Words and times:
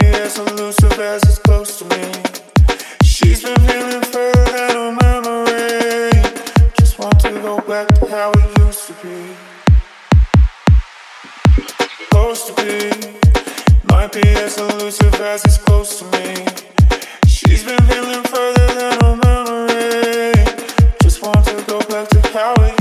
as 0.00 0.38
elusive 0.38 0.98
as 0.98 1.22
it's 1.24 1.38
close 1.38 1.78
to 1.78 1.84
me. 1.86 2.12
She's 3.02 3.42
been 3.42 3.56
feeling 3.66 4.02
further 4.02 4.44
than 4.44 4.70
her 4.76 4.92
memory. 5.02 6.10
Just 6.78 6.98
want 6.98 7.18
to 7.20 7.30
go 7.40 7.60
back 7.60 7.88
to 7.88 8.06
how 8.06 8.30
it 8.32 8.58
used 8.58 8.86
to 8.88 8.94
be. 9.02 9.36
Supposed 12.04 12.46
to 12.48 12.54
be, 12.62 12.90
might 13.90 14.12
be 14.12 14.26
as 14.44 14.58
elusive 14.58 15.14
as 15.14 15.44
it's 15.44 15.58
close 15.58 15.98
to 16.00 16.04
me. 16.16 16.46
She's 17.26 17.64
been 17.64 17.82
feeling 17.86 18.22
further 18.24 18.66
than 18.74 19.00
her 19.02 19.16
memory. 19.24 20.34
Just 21.02 21.22
want 21.22 21.44
to 21.46 21.64
go 21.66 21.80
back 21.88 22.08
to 22.08 22.20
how 22.28 22.54
it 22.58 22.75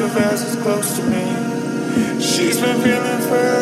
of 0.00 0.16
as 0.16 0.42
is 0.42 0.62
close 0.62 0.96
to 0.96 1.02
me. 1.02 2.20
She's 2.20 2.58
been 2.60 2.80
feeling 2.80 3.20
for 3.28 3.59